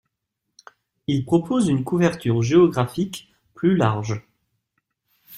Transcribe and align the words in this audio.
Il 1.05 1.25
propose 1.25 1.67
une 1.67 1.83
couverture 1.83 2.41
géographique 2.41 3.31
plus 3.53 3.75
large. 3.75 4.19